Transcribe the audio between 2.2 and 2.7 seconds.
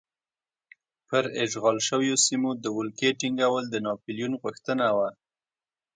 سیمو د